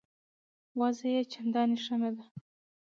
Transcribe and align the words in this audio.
وضع 0.79 1.05
یې 1.15 1.21
چنداني 1.31 1.77
ښه 1.83 1.95
نه 2.01 2.09
ده. 2.15 2.25